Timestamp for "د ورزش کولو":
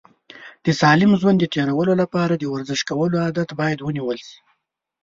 2.35-3.15